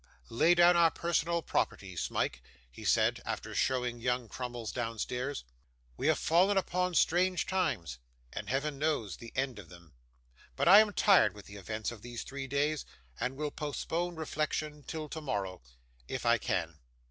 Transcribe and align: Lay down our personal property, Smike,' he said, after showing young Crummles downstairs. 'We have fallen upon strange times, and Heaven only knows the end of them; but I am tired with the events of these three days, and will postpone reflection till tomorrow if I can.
Lay 0.31 0.55
down 0.55 0.75
our 0.75 0.89
personal 0.89 1.43
property, 1.43 1.95
Smike,' 1.95 2.41
he 2.71 2.83
said, 2.83 3.21
after 3.23 3.53
showing 3.53 3.99
young 4.01 4.27
Crummles 4.27 4.71
downstairs. 4.71 5.43
'We 5.95 6.07
have 6.07 6.17
fallen 6.17 6.57
upon 6.57 6.95
strange 6.95 7.45
times, 7.45 7.99
and 8.33 8.49
Heaven 8.49 8.81
only 8.81 8.87
knows 9.03 9.17
the 9.17 9.31
end 9.35 9.59
of 9.59 9.69
them; 9.69 9.93
but 10.55 10.67
I 10.67 10.79
am 10.79 10.91
tired 10.91 11.35
with 11.35 11.45
the 11.45 11.57
events 11.57 11.91
of 11.91 12.01
these 12.01 12.23
three 12.23 12.47
days, 12.47 12.83
and 13.19 13.35
will 13.37 13.51
postpone 13.51 14.15
reflection 14.15 14.81
till 14.81 15.07
tomorrow 15.07 15.61
if 16.07 16.25
I 16.25 16.39
can. 16.39 16.79